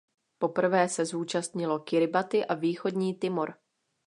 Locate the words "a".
2.45-2.53